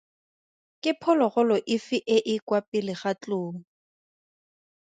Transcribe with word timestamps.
Ke 0.87 0.91
phologolo 1.03 1.57
efe 1.75 1.97
e 2.15 2.17
e 2.33 2.35
kwa 2.47 2.59
pele 2.69 2.93
ga 3.01 3.11
tlou? 3.21 3.49